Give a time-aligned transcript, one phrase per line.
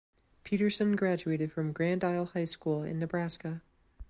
[0.43, 3.61] Peterson Graduated from Grand Isle High School in Nebraska.